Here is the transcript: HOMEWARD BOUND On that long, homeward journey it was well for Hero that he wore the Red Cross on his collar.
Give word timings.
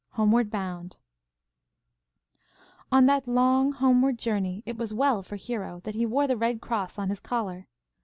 HOMEWARD 0.13 0.49
BOUND 0.49 0.97
On 2.91 3.05
that 3.05 3.27
long, 3.27 3.71
homeward 3.73 4.17
journey 4.17 4.63
it 4.65 4.75
was 4.75 4.91
well 4.91 5.21
for 5.21 5.35
Hero 5.35 5.79
that 5.83 5.93
he 5.93 6.07
wore 6.07 6.25
the 6.25 6.35
Red 6.37 6.59
Cross 6.59 6.97
on 6.97 7.09
his 7.09 7.19
collar. 7.19 7.67